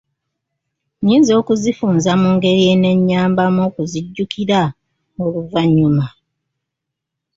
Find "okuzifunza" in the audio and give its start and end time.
1.41-2.11